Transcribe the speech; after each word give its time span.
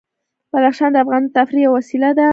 بدخشان 0.53 0.89
د 0.91 0.95
افغانانو 1.03 1.27
د 1.29 1.35
تفریح 1.37 1.63
یوه 1.65 1.75
وسیله 1.77 2.09
ده. 2.17 2.27